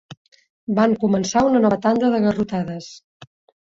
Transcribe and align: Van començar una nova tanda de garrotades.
Van 0.79 0.95
començar 1.05 1.45
una 1.51 1.63
nova 1.69 1.81
tanda 1.87 2.13
de 2.17 2.27
garrotades. 2.27 2.93